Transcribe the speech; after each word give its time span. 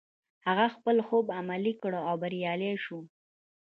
هغه 0.45 0.65
خپل 0.75 0.97
خوب 1.07 1.25
عملي 1.39 1.73
کړ 1.81 1.93
او 2.07 2.15
بريالی 2.23 2.73
شو. 2.83 2.99